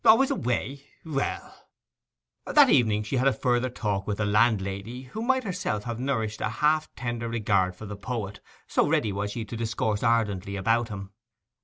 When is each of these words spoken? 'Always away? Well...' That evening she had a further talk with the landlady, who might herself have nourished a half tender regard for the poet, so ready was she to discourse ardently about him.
'Always 0.03 0.31
away? 0.31 0.83
Well...' 1.05 1.67
That 2.55 2.71
evening 2.71 3.03
she 3.03 3.17
had 3.17 3.27
a 3.27 3.31
further 3.31 3.69
talk 3.69 4.07
with 4.07 4.17
the 4.17 4.25
landlady, 4.25 5.03
who 5.03 5.21
might 5.21 5.43
herself 5.43 5.83
have 5.83 5.99
nourished 5.99 6.41
a 6.41 6.49
half 6.49 6.89
tender 6.95 7.29
regard 7.29 7.75
for 7.75 7.85
the 7.85 7.95
poet, 7.95 8.39
so 8.65 8.87
ready 8.87 9.11
was 9.11 9.33
she 9.33 9.45
to 9.45 9.55
discourse 9.55 10.01
ardently 10.01 10.55
about 10.55 10.89
him. 10.89 11.11